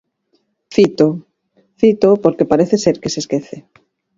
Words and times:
Cítoo, 0.75 1.13
cítoo 1.81 2.13
porque 2.23 2.49
parece 2.51 2.75
ser 2.85 2.95
que 3.01 3.11
se 3.13 3.19
esquece. 3.23 3.57